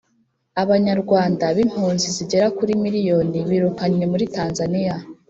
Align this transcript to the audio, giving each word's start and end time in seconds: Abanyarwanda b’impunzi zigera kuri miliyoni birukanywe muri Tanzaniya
Abanyarwanda 0.63 1.45
b’impunzi 1.55 2.07
zigera 2.15 2.47
kuri 2.57 2.71
miliyoni 2.83 3.39
birukanywe 3.49 4.05
muri 4.11 4.25
Tanzaniya 4.35 4.95